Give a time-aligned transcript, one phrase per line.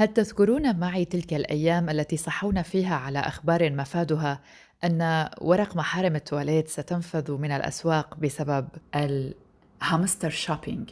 [0.00, 4.40] هل تذكرون معي تلك الأيام التي صحونا فيها على أخبار مفادها
[4.84, 10.90] أن ورق محارم التواليت ستنفذ من الأسواق بسبب الهامستر شوبينج؟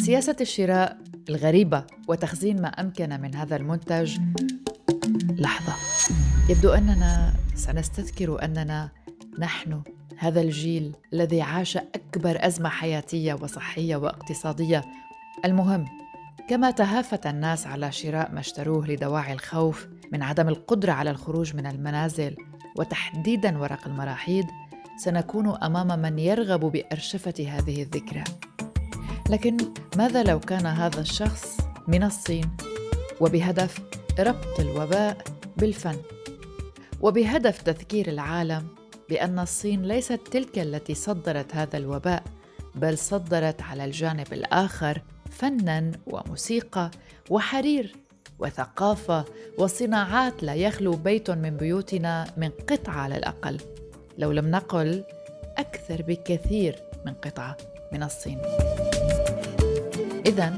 [0.00, 0.98] سياسة الشراء
[1.28, 4.18] الغريبة وتخزين ما أمكن من هذا المنتج.
[5.28, 5.74] لحظة.
[6.48, 8.90] يبدو أننا سنستذكر أننا
[9.38, 9.82] نحن
[10.18, 14.84] هذا الجيل الذي عاش أكبر أزمة حياتية وصحية واقتصادية.
[15.44, 16.01] المهم
[16.48, 21.66] كما تهافت الناس على شراء ما اشتروه لدواعي الخوف من عدم القدرة على الخروج من
[21.66, 22.36] المنازل
[22.76, 24.44] وتحديدا ورق المراحيض
[24.96, 28.24] سنكون أمام من يرغب بأرشفة هذه الذكرى.
[29.30, 29.56] لكن
[29.96, 31.56] ماذا لو كان هذا الشخص
[31.88, 32.56] من الصين؟
[33.20, 33.78] وبهدف
[34.20, 35.16] ربط الوباء
[35.56, 35.96] بالفن.
[37.00, 38.66] وبهدف تذكير العالم
[39.08, 42.22] بأن الصين ليست تلك التي صدرت هذا الوباء
[42.74, 46.90] بل صدرت على الجانب الآخر فنا وموسيقى
[47.30, 47.96] وحرير
[48.38, 49.24] وثقافة
[49.58, 53.60] وصناعات لا يخلو بيت من بيوتنا من قطعة على الأقل.
[54.18, 55.04] لو لم نقل
[55.58, 57.56] أكثر بكثير من قطعة
[57.92, 58.38] من الصين.
[60.26, 60.56] اذا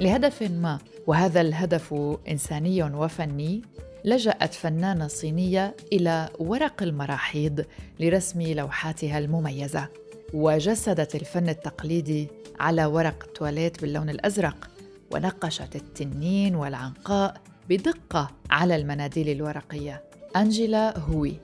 [0.00, 1.94] لهدف ما وهذا الهدف
[2.28, 3.62] إنساني وفني
[4.04, 7.64] لجأت فنانة صينية إلى ورق المراحيض
[8.00, 9.88] لرسم لوحاتها المميزة
[10.34, 12.28] وجسدت الفن التقليدي
[12.60, 14.70] على ورق تواليت باللون الأزرق
[15.10, 20.02] ونقشت التنين والعنقاء بدقة على المناديل الورقية.
[20.36, 21.34] أنجيلا هوي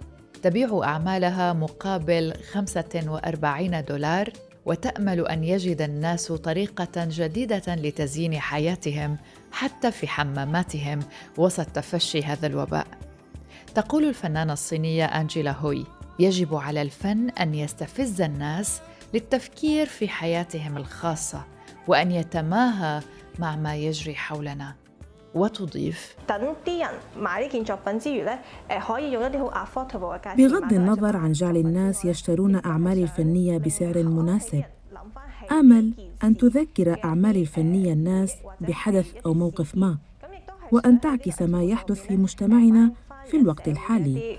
[0.42, 4.32] تبيع أعمالها مقابل 45 دولار
[4.66, 9.18] وتأمل أن يجد الناس طريقة جديدة لتزيين حياتهم
[9.52, 11.00] حتى في حماماتهم
[11.38, 12.86] وسط تفشي هذا الوباء.
[13.74, 15.84] تقول الفنانة الصينية أنجيلا هوي
[16.18, 18.80] يجب على الفن أن يستفز الناس
[19.14, 21.44] للتفكير في حياتهم الخاصة
[21.88, 23.00] وأن يتماهى
[23.38, 24.74] مع ما يجري حولنا.
[25.34, 26.16] وتضيف
[30.36, 34.64] بغض النظر عن جعل الناس يشترون أعمالي الفنية بسعر مناسب.
[35.52, 35.92] آمل
[36.24, 39.98] أن تذكر أعمالي الفنية الناس بحدث أو موقف ما
[40.72, 42.92] وأن تعكس ما يحدث في مجتمعنا
[43.26, 44.38] في الوقت الحالي.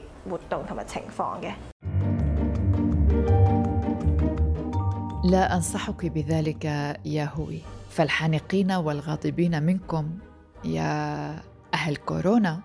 [5.25, 6.65] لا أنصحك بذلك
[7.05, 7.61] يا هوي.
[7.89, 10.17] فالحانقين والغاضبين منكم
[10.65, 11.41] يا
[11.73, 12.61] أهل كورونا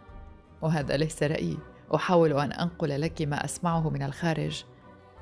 [0.62, 1.58] وهذا ليس رأيي.
[1.94, 4.64] أحاول أن أنقل لك ما أسمعه من الخارج.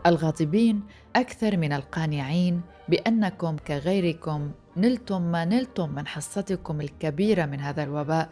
[0.06, 0.82] الغاضبين
[1.16, 8.28] أكثر من القانعين بأنكم كغيركم نلتم ما نلتم من حصتكم الكبيرة من هذا الوباء.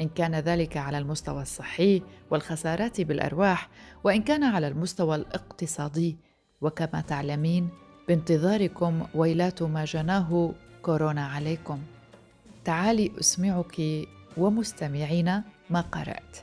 [0.00, 3.68] إن كان ذلك على المستوى الصحي والخسارات بالأرواح
[4.04, 6.16] وإن كان على المستوى الاقتصادي.
[6.60, 7.68] وكما تعلمين
[8.08, 10.52] بانتظاركم ويلات ما جناه
[10.82, 11.78] كورونا عليكم.
[12.64, 13.82] تعالي أسمعك
[14.36, 16.36] ومستمعينا ما قرأت.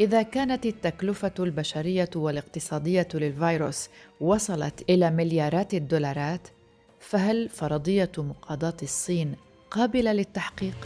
[0.00, 3.88] إذا كانت التكلفة البشرية والاقتصادية للفيروس
[4.20, 6.48] وصلت إلى مليارات الدولارات
[7.00, 9.34] فهل فرضية مقاضاة الصين
[9.70, 10.76] قابلة للتحقيق؟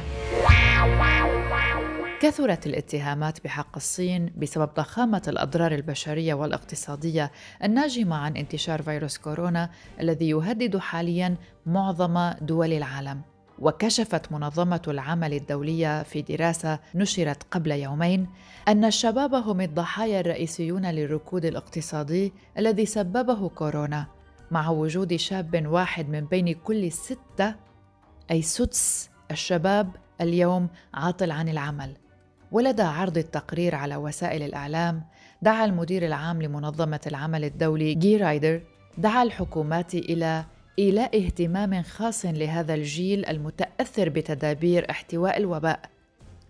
[2.22, 7.32] كثرت الاتهامات بحق الصين بسبب ضخامة الأضرار البشرية والاقتصادية
[7.64, 13.20] الناجمة عن انتشار فيروس كورونا الذي يهدد حاليا معظم دول العالم.
[13.58, 18.26] وكشفت منظمة العمل الدولية في دراسة نشرت قبل يومين
[18.68, 24.06] أن الشباب هم الضحايا الرئيسيون للركود الاقتصادي الذي سببه كورونا
[24.50, 27.54] مع وجود شاب واحد من بين كل ستة
[28.30, 31.96] أي سدس الشباب اليوم عاطل عن العمل.
[32.52, 35.02] ولدى عرض التقرير على وسائل الإعلام
[35.42, 38.62] دعا المدير العام لمنظمة العمل الدولي جي رايدر
[38.98, 40.44] دعا الحكومات إلى
[40.78, 45.80] إيلاء اهتمام خاص لهذا الجيل المتأثر بتدابير احتواء الوباء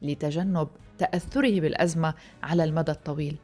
[0.02, 0.68] لتجنب
[0.98, 3.36] تأثره بالأزمة على المدى الطويل.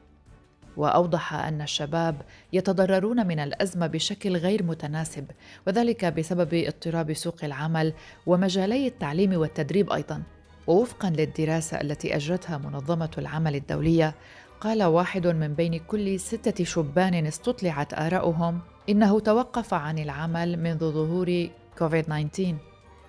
[0.76, 5.26] وأوضح أن الشباب يتضررون من الأزمة بشكل غير متناسب
[5.66, 7.92] وذلك بسبب اضطراب سوق العمل
[8.26, 10.22] ومجالي التعليم والتدريب أيضا.
[10.68, 14.14] ووفقا للدراسة التي أجرتها منظمة العمل الدولية
[14.60, 21.48] قال واحد من بين كل ستة شبان استطلعت آراؤهم إنه توقف عن العمل منذ ظهور
[21.78, 22.40] كوفيد-19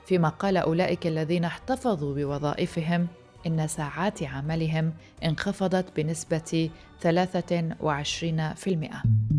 [0.05, 3.07] فيما قال أولئك الذين احتفظوا بوظائفهم
[3.47, 6.69] إن ساعات عملهم انخفضت بنسبة
[7.03, 9.38] 23%.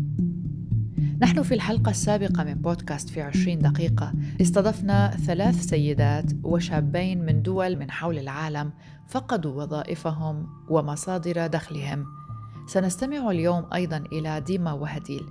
[1.21, 7.75] نحن في الحلقة السابقة من بودكاست في 20 دقيقة استضفنا ثلاث سيدات وشابين من دول
[7.75, 8.73] من حول العالم
[9.07, 12.05] فقدوا وظائفهم ومصادر دخلهم.
[12.67, 15.23] سنستمع اليوم أيضا إلى ديما وهديل.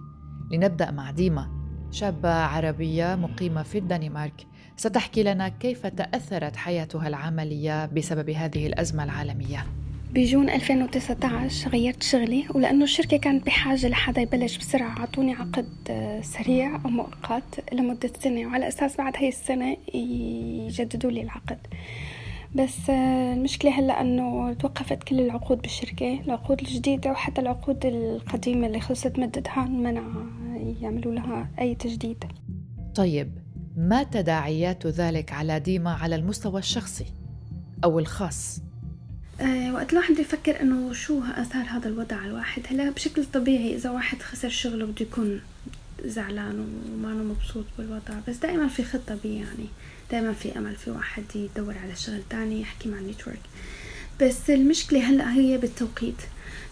[0.52, 1.50] لنبدأ مع ديما
[1.90, 4.46] شابة عربية مقيمة في الدنمارك.
[4.76, 9.66] ستحكي لنا كيف تأثرت حياتها العملية بسبب هذه الأزمة العالمية.
[10.14, 16.76] بجون 2019 غيرت شغلي ولأنه الشركة كانت بحاجة لحدا يبلش بسرعة عطوني عقد آه، سريع
[16.84, 21.58] أو مؤقت لمدة سنة وعلى أساس بعد هاي السنة يجددوا لي العقد.
[22.54, 28.80] بس آه، المشكلة هلأ إنه توقفت كل العقود بالشركة العقود الجديدة وحتى العقود القديمة اللي
[28.80, 30.02] خلصت مدتها منع
[30.80, 32.24] يعملوا لها أي تجديد.
[32.94, 33.38] طيب
[33.76, 37.06] ما تداعيات ذلك على ديما على المستوى الشخصي
[37.84, 38.69] أو الخاص؟
[39.74, 42.62] وقت الواحد يفكر إنه شو آثار هذا الوضع على الواحد.
[42.70, 45.40] هلا بشكل طبيعي إذا واحد خسر شغله بده يكون
[46.04, 48.14] زعلان وما مبسوط بالوضع.
[48.28, 49.68] بس دائما في خطة B يعني.
[50.10, 53.40] دائما في أمل في واحد يدور على شغل تاني يحكي مع ال network
[54.20, 56.22] بس المشكلة هلأ هي بالتوقيت.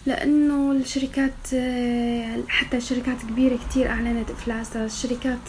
[0.05, 5.47] لأنه الشركات آه، حتى شركات كبيرة كتير أعلنت افلاسها الشركات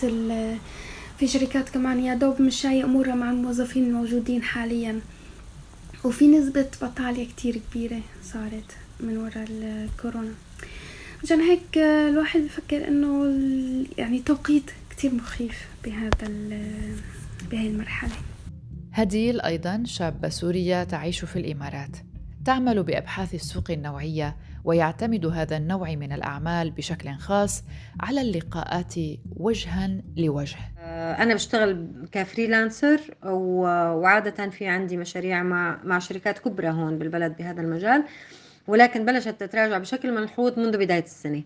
[1.19, 5.01] في شركات كمان يا دوب مشاية أمورها مع الموظفين الموجودين حاليا.
[6.05, 10.35] وفي نسبة بطالة كتير كبيرة صارت من وراء الكورونا.
[11.25, 13.25] عشان هيك الواحد بفكر إنه
[13.99, 16.29] يعني توقيت كتير مخيف بهذا
[17.50, 18.12] بهي المرحلة.
[18.93, 21.97] هديل أيضا شابة سورية تعيش في الإمارات.
[22.45, 27.65] تعمل بأبحاث السوق النوعية ويعتمد هذا النوع من الأعمال بشكل خاص
[28.01, 28.95] على اللقاءات
[29.37, 30.59] وجها لوجه.
[30.79, 37.61] آه، أنا بشتغل كفريلانسر وعادة في عندي مشاريع مع مع شركات كبرى هون بالبلد بهذا
[37.61, 38.05] المجال
[38.67, 41.43] ولكن بلشت تتراجع بشكل ملحوظ منذ بداية السنة.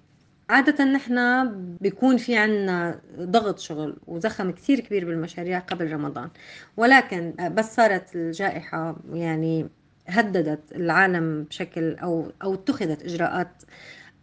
[0.50, 1.44] عادة نحن
[1.81, 6.29] بيكون في عنا ضغط شغل وزخم كثير كبير بالمشاريع قبل رمضان
[6.76, 9.69] ولكن بس صارت الجائحة يعني
[10.06, 13.62] هددت العالم بشكل أو أو اتخذت إجراءات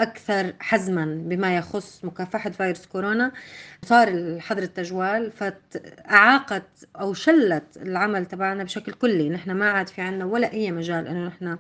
[0.01, 3.31] أكثر حزما بما يخص مكافحة فيروس كورونا.
[3.85, 6.67] صار الحظر التجوال فأعاقت
[6.99, 9.29] أو شلت العمل تبعنا بشكل كلي.
[9.29, 11.57] نحن ما عاد في عنا ولا أي مجال إنه نحن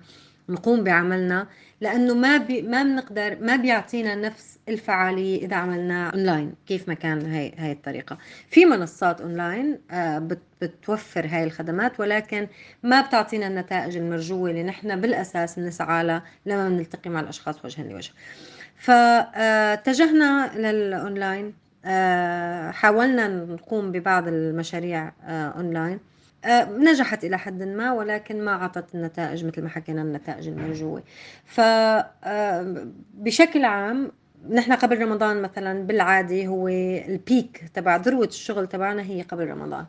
[0.51, 1.47] نقوم بعملنا
[1.81, 7.25] لأنه ما بي ما بنقدر ما بيعطينا نفس الفعالية إذا عملناه اونلاين كيف ما كان
[7.25, 8.17] هاي هاي الطريقة.
[8.49, 10.27] في منصات اونلاين آه،
[10.61, 12.47] بتوفر هاي الخدمات ولكن
[12.83, 18.11] ما بتعطينا النتائج المرجوة اللي نحن بالأساس بنسعى لها لما بنلتقي مع الأشخاص وجها لوجه.
[18.77, 21.53] فاتجهنا للاونلاين
[21.85, 26.10] آه، حاولنا نقوم ببعض المشاريع آه، اونلاين آه،
[26.69, 31.03] نجحت إلى حد ما ولكن ما عطت النتائج مثل ما حكينا النتائج المرجوة.
[31.45, 32.05] فبشكل
[33.63, 34.11] آه، عام
[34.49, 39.85] نحن قبل رمضان مثلا بالعادة هو البيك تبع ذروة الشغل تبعنا هي قبل رمضان.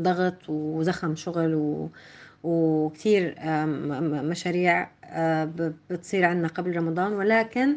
[0.00, 1.88] ضغط وزخم شغل و
[2.42, 3.34] وكثير
[4.22, 5.50] مشاريع آه،
[5.90, 7.12] بتصير عندنا قبل رمضان.
[7.12, 7.76] ولكن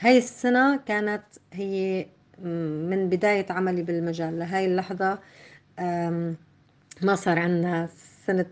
[0.00, 1.22] هاي السنة كانت
[1.52, 2.06] هي
[2.88, 4.38] من بداية عملي بالمجال.
[4.38, 5.18] لهاي اللحظة
[7.04, 7.88] ما صار عندنا
[8.26, 8.46] سنة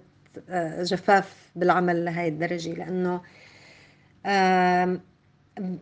[0.51, 3.21] آه، جفاف بالعمل لهي الدرجة لأنه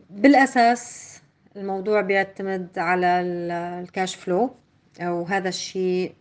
[0.09, 1.15] بالأساس
[1.55, 4.55] الموضوع بيعتمد على ال cash flow
[5.01, 6.15] وهذا الشيء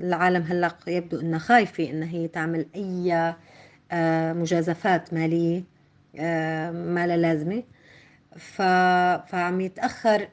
[0.00, 3.34] العالم هلأ يبدو انها خايفة انها هي تعمل أي
[3.92, 5.62] آه، مجازفات مالية
[6.72, 7.62] ما لها لازمة.
[9.26, 10.28] فعم يتأخر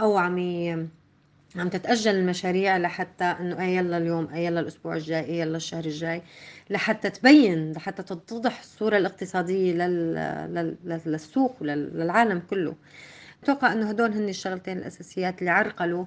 [0.00, 0.38] أو عم
[1.56, 5.84] عم تتأجل المشاريع لحتى إنه اي يلا اليوم اي يلا الأسبوع الجاي اي يلا الشهر
[5.84, 6.22] الجاي
[6.70, 10.76] لحتى تبين لحتى تتضح الصورة الاقتصادية لل...
[11.06, 12.74] للسوق وللعالم كله.
[13.42, 16.04] أتوقع إنه هدول هن الشغلتين الأساسيات اللي عرقلوا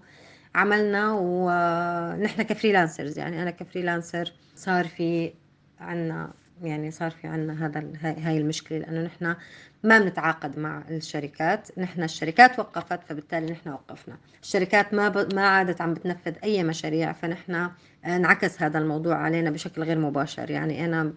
[0.56, 5.34] عملنا ونحن ك freelancers يعني أنا ك freelancer صار في
[5.80, 9.36] عنا يعني صار في عنا هذا هاي المشكلة لأنه نحن
[9.84, 14.18] ما بنتعاقد مع الشركات نحن الشركات وقفت فبالتالي نحن وقفنا.
[14.42, 15.36] الشركات ما ب...
[15.36, 17.70] ما عادت عم بتنفذ أي مشاريع فنحن
[18.06, 20.52] انعكس هذا الموضوع علينا بشكل غير مباشر.
[20.52, 21.14] يعني أنا ب...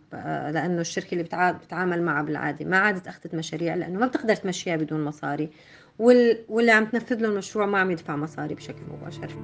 [0.55, 1.51] لأنه الشركة اللي بتع...
[1.51, 5.51] بتعامل معها بالعادي ما عادت أخذت مشاريع لأنه ما بتقدر تمشيها بدون مصاري
[5.99, 6.39] وال...
[6.49, 9.37] واللي عم تنفذ له المشروع ما عم يدفع مصاري بشكل مباشر.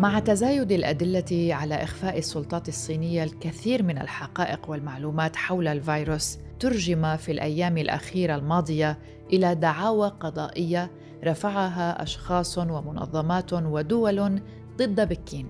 [0.00, 7.32] مع تزايد الأدلة على إخفاء السلطات الصينية الكثير من الحقائق والمعلومات حول الفيروس ترجم في
[7.32, 8.98] الأيام الأخيرة الماضية
[9.32, 10.90] إلى دعاوى قضائية
[11.24, 14.42] رفعها أشخاص ومنظمات ودول
[14.76, 15.46] ضد بكين.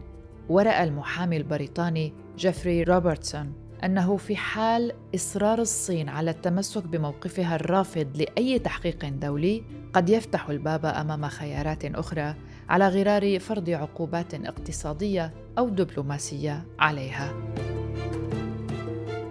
[0.48, 3.52] ورأى المحامي البريطاني جيفري روبرتسون.
[3.84, 10.86] أنه في حال إصرار الصين على التمسك بموقفها الرافض لأي تحقيق دولي قد يفتح الباب
[10.86, 12.34] أمام خيارات أخرى
[12.68, 17.32] على غرار فرض عقوبات اقتصادية أو دبلوماسية عليها.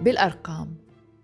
[0.02, 0.74] بالأرقام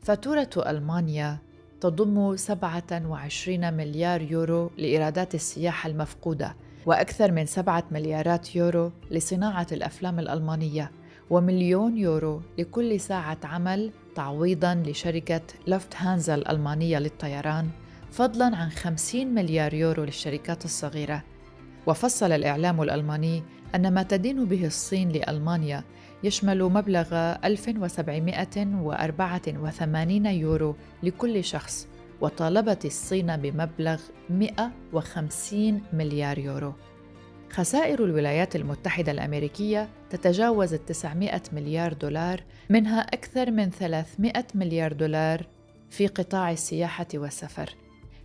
[0.02, 1.38] فاتورة ألمانيا
[1.80, 6.56] تضم 27 مليار يورو لإيرادات السياحة المفقودة
[6.86, 10.90] وأكثر من سبعة مليارات يورو لصناعة الأفلام الألمانية.
[11.30, 17.68] ومليون يورو لكل ساعة عمل تعويضاً لشركة لفت هانزا الألمانية للطيران
[18.10, 21.22] فضلاً عن 50 مليار يورو للشركات الصغيرة.
[21.86, 23.42] وفصل الإعلام الألماني
[23.74, 25.84] أن ما تدين به الصين لألمانيا
[26.24, 27.14] يشمل مبلغ
[27.44, 31.88] 1784 يورو لكل شخص
[32.20, 36.72] وطالبت الصين بمبلغ 150 مليار يورو.
[37.50, 45.46] خسائر الولايات المتحدة الأمريكية تتجاوز 900 مليار دولار منها أكثر من 300 مليار دولار
[45.90, 47.74] في قطاع السياحة والسفر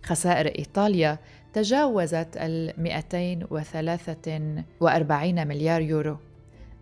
[0.04, 1.18] خسائر إيطاليا
[1.52, 6.16] تجاوزت ال 243 مليار يورو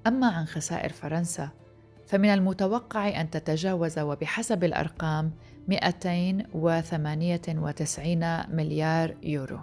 [0.07, 1.49] أما عن خسائر فرنسا
[2.07, 5.33] فمن المتوقع أن تتجاوز وبحسب الأرقام
[5.69, 9.59] 298 مليار يورو.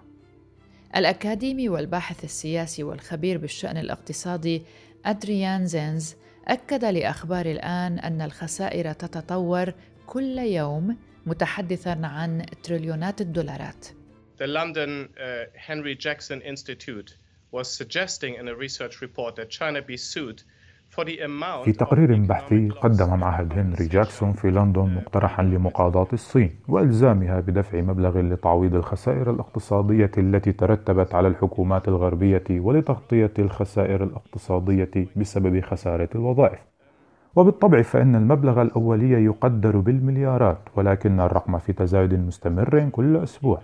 [0.95, 4.63] الأكاديمي والباحث السياسي والخبير بالشأن الاقتصادي
[5.05, 6.15] أدريان زينز
[6.47, 9.73] أكد لأخبار الآن أن الخسائر تتطور
[10.07, 13.87] كل يوم متحدثا عن تريليونات الدولارات.
[14.37, 17.17] The London uh, Henry Jackson Institute
[17.51, 20.43] was suggesting in a research report that China be sued
[21.63, 28.19] في تقرير بحثي قدم معهد هنري جاكسون في لندن مقترحا لمقاضاة الصين وإلزامها بدفع مبلغ
[28.19, 36.59] لتعويض الخسائر الاقتصادية التي ترتبت على الحكومات الغربية ولتغطية الخسائر الاقتصادية بسبب خسارة الوظائف.
[37.35, 43.61] وبالطبع فإن المبلغ الأولي يقدر بالمليارات ولكن الرقم في تزايد مستمر كل أسبوع.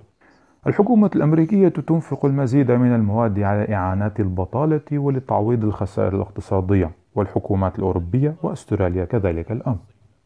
[0.68, 9.06] الحكومة الأمريكية تنفق المزيد من المواد على إعانات البطالة ولتعويض الخسائر الاقتصادية والحكومات الأوروبية وأستراليا
[9.06, 9.80] كذلك الأمر.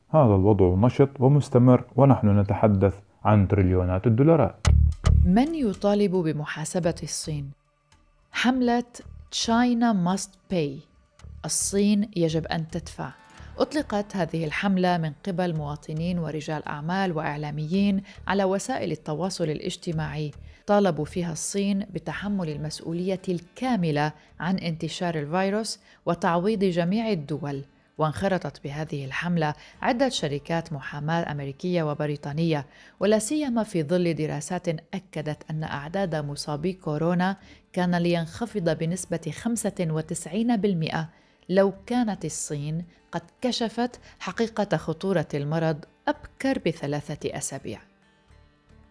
[0.10, 4.56] هذا الوضع نشط ومستمر ونحن نتحدث عن تريليونات الدولارات.
[5.26, 7.52] من يطالب بمحاسبة الصين؟
[8.32, 8.84] حملة
[9.32, 10.88] China Must Pay.
[11.46, 13.10] الصين يجب أن تدفع.
[13.60, 20.32] أطلقت هذه الحملة من قبل مواطنين ورجال أعمال وإعلاميين على وسائل التواصل الاجتماعي.
[20.68, 27.64] طالبوا فيها الصين بتحمل المسؤولية الكاملة عن انتشار الفيروس وتعويض جميع الدول
[27.98, 32.66] وانخرطت بهذه الحملة عدة شركات محاماة أمريكية وبريطانية
[33.00, 37.38] ولا سيما في ظل دراسات أكدت أن أعداد مصابي كورونا
[37.74, 39.34] كان لينخفض بنسبة
[40.92, 40.98] 95%
[41.50, 47.80] لو كانت الصين قد كشفت حقيقة خطورة المرض أبكر بثلاثة أسابيع.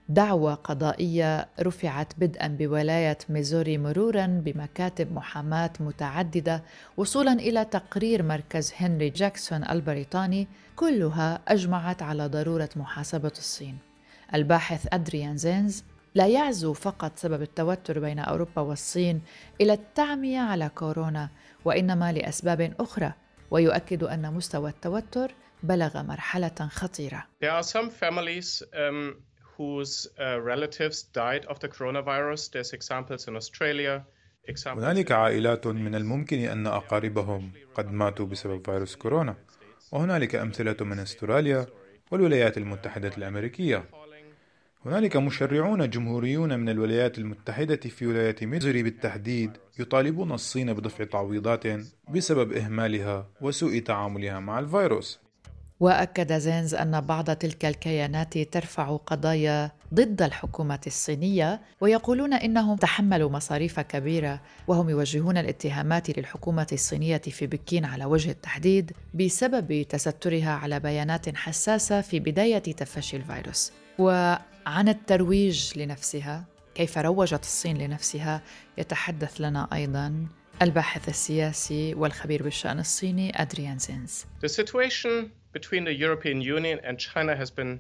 [0.09, 6.63] دعوى قضائية رفعت بدءا بولاية ميزوري مرورا بمكاتب محاماة متعددة
[6.97, 13.79] وصولا إلى تقرير مركز هنري جاكسون البريطاني كلها أجمعت على ضرورة محاسبة الصين.
[14.35, 15.85] الباحث أدريان زينز
[16.15, 19.23] لا يعزو فقط سبب التوتر بين أوروبا والصين
[19.61, 21.29] إلى التعمية على كورونا
[21.65, 23.13] وإنما لأسباب أخرى
[23.51, 27.27] ويؤكد أن مستوى التوتر بلغ مرحلة خطيرة.
[27.45, 29.15] There are some families um,
[29.57, 32.51] whose uh, relatives died of the coronavirus.
[32.53, 34.05] There's examples in Australia.
[34.67, 39.37] هنالك عائلات من الممكن أن أقاربهم قد ماتوا بسبب فيروس كورونا
[39.93, 41.67] وهنالك أمثلة من أستراليا
[42.11, 43.85] والولايات المتحدة الأمريكية
[44.85, 51.65] هنالك مشرعون جمهوريون من الولايات المتحدة في ولاية ميزوري بالتحديد يطالبون الصين بدفع تعويضات
[52.09, 55.26] بسبب إهمالها وسوء تعاملها مع الفيروس
[55.81, 63.81] وأكد زينز أن بعض تلك الكيانات ترفع قضايا ضد الحكومة الصينية ويقولون إنهم تحملوا مصاريف
[63.81, 71.37] كبيرة وهم يوجهون الاتهامات للحكومة الصينية في بكين على وجه التحديد بسبب تسترها على بيانات
[71.37, 78.43] حساسة في بداية تفشي الفيروس وعن الترويج لنفسها كيف روجت الصين لنفسها
[78.79, 80.27] يتحدث لنا أيضا
[80.63, 84.25] الباحث السياسي والخبير بالشأن الصيني أدريان زينز.
[84.45, 87.73] The situation between the European Union and China has been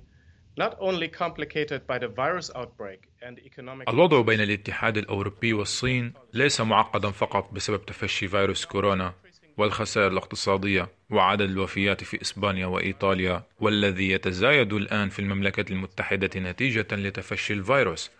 [3.88, 9.14] الوضع بين الاتحاد الأوروبي والصين ليس معقدا فقط بسبب تفشي فيروس كورونا
[9.56, 17.52] والخسائر الاقتصادية وعدد الوفيات في إسبانيا وإيطاليا والذي يتزايد الآن في المملكة المتحدة نتيجة لتفشي
[17.52, 18.10] الفيروس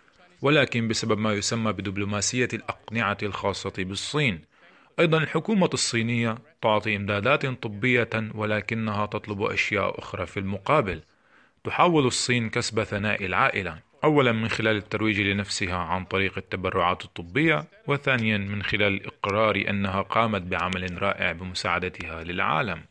[0.41, 4.41] ولكن بسبب ما يسمى بدبلوماسية الأقنعة الخاصة بالصين.
[4.99, 11.01] أيضا الحكومة الصينية تعطي إمدادات طبية ولكنها تطلب أشياء أخرى في المقابل.
[11.63, 18.37] تحاول الصين كسب ثناء العائلة أولا من خلال الترويج لنفسها عن طريق التبرعات الطبية وثانيا
[18.37, 22.81] من خلال الإقرار أنها قامت بعمل رائع بمساعدتها للعالم.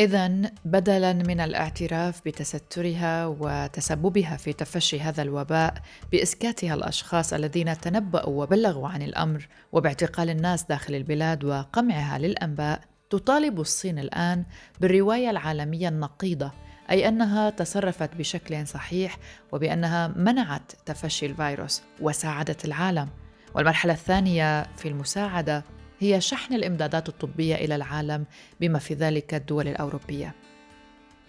[0.00, 0.28] إذا
[0.64, 5.74] بدلا من الاعتراف بتسترها وتسببها في تفشي هذا الوباء
[6.12, 12.80] بإسكاتها الأشخاص الذين تنبأوا وبلغوا عن الأمر وباعتقال الناس داخل البلاد وقمعها للأنباء
[13.10, 14.44] تطالب الصين الآن
[14.80, 16.52] بالرواية العالمية النقيضة
[16.90, 19.18] أي أنها تصرفت بشكل صحيح
[19.52, 23.08] وبأنها منعت تفشي الفيروس وساعدت العالم.
[23.54, 25.64] والمرحلة الثانية في المساعدة
[26.00, 28.24] هي شحن الإمدادات الطبية إلى العالم
[28.60, 30.34] بما في ذلك الدول الأوروبية.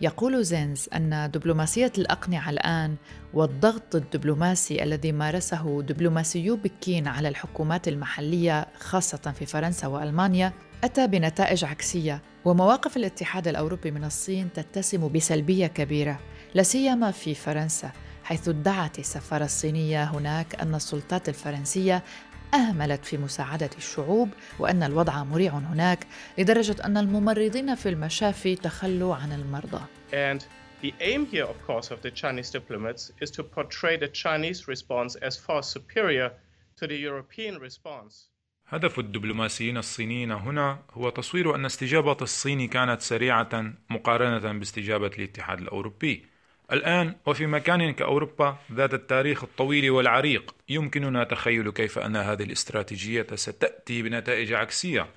[0.02, 2.96] يقول زينز أن دبلوماسية الأقنعة الآن
[3.34, 11.66] والضغط الدبلوماسي الذي مارسه دبلوماسيو بكين على الحكومات المحلية خاصة في فرنسا وألمانيا أتى بنتائج
[11.66, 16.20] عكسية ومواقف الاتحاد الأوروبي من الصين تتسم بسلبية كبيرة
[16.54, 17.92] لا سيما في فرنسا
[18.24, 22.04] حيث ادعت السفارة الصينية هناك أن السلطات الفرنسية
[22.54, 24.30] أهملت في مساعدة الشعوب
[24.60, 29.82] وأن الوضع مريع هناك لدرجة أن الممرضين في المشافي تخلوا عن المرضى.
[30.12, 30.42] And
[30.82, 35.16] the aim here, of course, of the Chinese diplomats is to portray the Chinese response
[35.16, 36.32] as far superior
[36.78, 38.32] to the European response.
[38.68, 46.31] هدف الدبلوماسيين الصينيين هنا هو تصوير أن استجابة الصين كانت سريعة مقارنة باستجابة الاتحاد الأوروبي
[46.72, 54.02] الآن وفي مكان كأوروبا ذات التاريخ الطويل والعريق يمكننا تخيل كيف أن هذه الاستراتيجية ستأتي
[54.02, 55.08] بنتائج عكسية.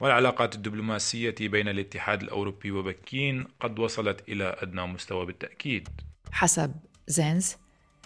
[0.00, 5.88] والعلاقات الدبلوماسية بين الاتحاد الأوروبي وبكين قد وصلت إلى أدنى مستوى بالتأكيد.
[6.32, 6.74] حسب
[7.06, 7.56] زينز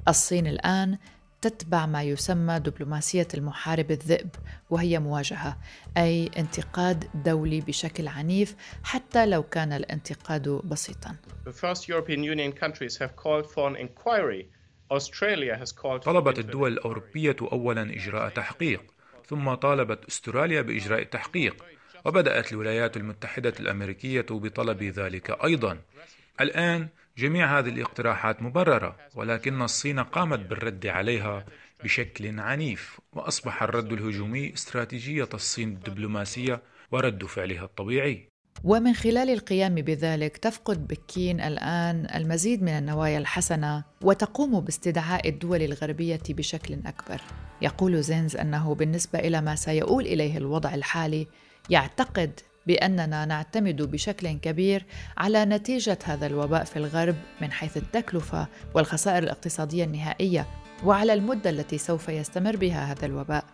[0.08, 0.99] الصين الآن
[1.44, 4.28] تتبع ما يسمى دبلوماسية المحارب الذئب
[4.70, 5.56] وهي مواجهة
[5.96, 11.16] أي انتقاد دولي بشكل عنيف حتى لو كان الانتقاد بسيطا.
[15.98, 18.82] طلبت الدول الأوروبية أولا إجراء تحقيق
[19.26, 21.64] ثم طالبت أستراليا بإجراء التحقيق
[22.04, 25.78] وبدأت الولايات المتحدة الأمريكية بطلب ذلك أيضا.
[26.40, 31.44] الآن جميع هذه الاقتراحات مبررة ولكن الصين قامت بالرد عليها
[31.85, 38.28] بشكل عنيف وأصبح الرد الهجومي استراتيجية الصين الدبلوماسية ورد فعلها الطبيعي
[38.64, 46.20] ومن خلال القيام بذلك تفقد بكين الآن المزيد من النوايا الحسنة وتقوم باستدعاء الدول الغربية
[46.29, 47.20] بشكل أكبر.
[47.62, 51.27] يقول زينز أنه بالنسبة إلى ما سيؤول إليه الوضع الحالي
[51.70, 54.85] يعتقد بأننا نعتمد بشكل كبير
[55.16, 60.46] على نتيجة هذا الوباء في الغرب من حيث التكلفة والخسائر الاقتصادية النهائية
[60.85, 63.44] وعلى المدة التي سوف يستمر بها هذا الوباء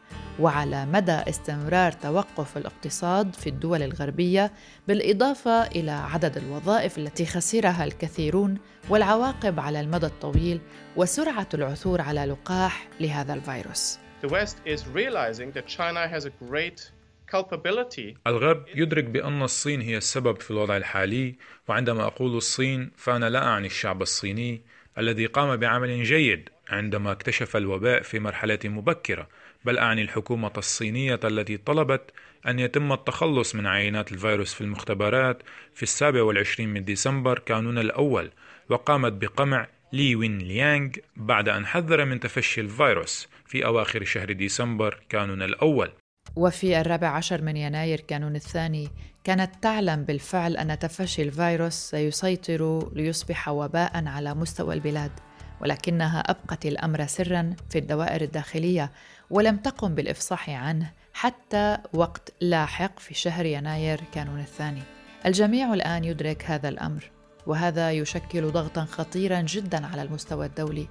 [0.40, 4.52] وعلى مدى استمرار توقف الاقتصاد في الدول الغربية
[4.88, 10.60] بالإضافة إلى عدد الوظائف التي خسرها الكثيرون والعواقب على المدى الطويل
[10.96, 13.98] وسرعة العثور على لقاح لهذا الفيروس.
[14.22, 16.90] The West is realizing that China has a great
[18.26, 21.34] الغرب يدرك بأن الصين هي السبب في الوضع الحالي
[21.68, 24.62] وعندما أقول الصين فأنا لا أعني الشعب الصيني
[24.98, 29.28] الذي قام بعمل جيد عندما اكتشف الوباء في مرحلة مبكرة
[29.64, 32.10] بل أعني الحكومة الصينية التي طلبت
[32.46, 35.42] أن يتم التخلص من عينات الفيروس في المختبرات
[35.74, 38.30] في السابع والعشرين من ديسمبر كانون الأول
[38.68, 45.00] وقامت بقمع لي وين ليانغ بعد أن حذر من تفشي الفيروس في أواخر شهر ديسمبر
[45.08, 45.90] كانون الأول.
[46.36, 48.88] وفي الرابع عشر من يناير كانون الثاني
[49.24, 55.10] كانت تعلم بالفعل أن تفشي الفيروس سيسيطر ليصبح وباء على مستوى البلاد
[55.60, 58.90] ولكنها أبقت الأمر سرا في الدوائر الداخلية
[59.30, 64.82] ولم تقم بالإفصاح عنه حتى وقت لاحق في شهر يناير كانون الثاني.
[65.26, 67.10] الجميع الآن يدرك هذا الأمر
[67.46, 70.88] وهذا يشكل ضغطا خطيرا جدا على المستوى الدولي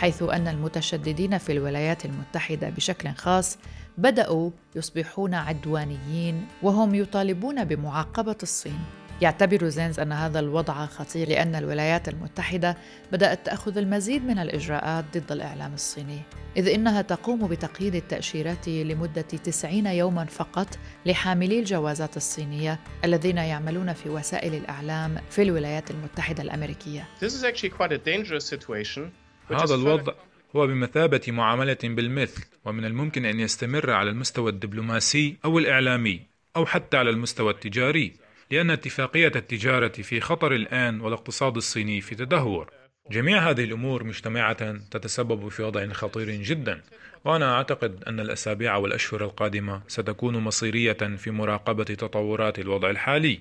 [0.00, 3.58] حيث أن المتشددين في الولايات المتحدة بشكل خاص
[3.98, 8.78] بدأوا يصبحون عدوانيين وهم يطالبون بمعاقبة الصين.
[9.20, 12.76] يعتبر زينز أن هذا الوضع خطير لأن الولايات المتحدة
[13.12, 16.20] بدأت تأخذ المزيد من الإجراءات ضد الإعلام الصيني
[16.56, 24.08] إذ إنها تقوم بتقييد التأشيرات لمدة 90 يوما فقط لحاملي الجوازات الصينية الذين يعملون في
[24.08, 27.08] وسائل الإعلام في الولايات المتحدة الأمريكية.
[27.20, 29.10] This is actually quite a dangerous situation
[29.52, 30.12] هذا الوضع
[30.56, 36.20] هو بمثابة معاملة بالمثل ومن الممكن أن يستمر على المستوى الدبلوماسي أو الإعلامي
[36.56, 38.12] أو حتى على المستوى التجاري
[38.50, 42.70] لأن اتفاقية التجارة في خطر الآن والاقتصاد الصيني في تدهور.
[43.10, 46.82] جميع هذه الأمور مجتمعة تتسبب في وضع خطير جدا
[47.24, 53.40] وأنا أعتقد أن الأسابيع والأشهر القادمة ستكون مصيرية في مراقبة تطورات الوضع الحالي.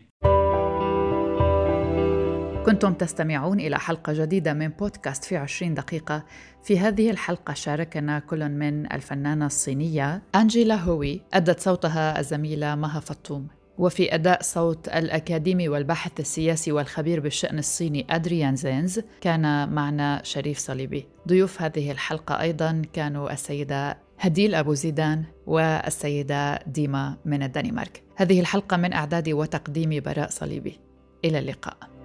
[2.66, 6.26] كنتم تستمعون إلى حلقة جديدة من بودكاست في عشرين دقيقة.
[6.64, 13.48] في هذه الحلقة شاركنا كل من الفنانة الصينية أنجيلا هوي أدت صوتها الزميلة مها فطوم.
[13.78, 21.06] وفي أداء صوت الأكاديمي والباحث السياسي والخبير بالشأن الصيني أدريان زينز كان معنا شريف صليبي.
[21.28, 28.04] ضيوف هذه الحلقة أيضا كانوا السيدة هديل أبو زيدان والسيدة ديما من الدنمارك.
[28.16, 30.80] هذه الحلقة من إعدادي وتقديمي براء صليبي.
[31.26, 31.99] إلى اللقاء.